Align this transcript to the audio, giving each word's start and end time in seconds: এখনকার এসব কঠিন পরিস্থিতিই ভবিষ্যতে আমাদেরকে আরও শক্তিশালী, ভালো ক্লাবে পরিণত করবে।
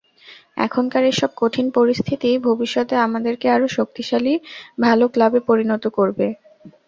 এখনকার 0.57 1.03
এসব 1.05 1.31
কঠিন 1.37 1.65
পরিস্থিতিই 1.77 2.37
ভবিষ্যতে 2.47 2.95
আমাদেরকে 3.07 3.47
আরও 3.49 3.67
শক্তিশালী, 3.77 4.33
ভালো 4.79 5.05
ক্লাবে 5.13 5.39
পরিণত 5.49 5.83
করবে। 5.97 6.27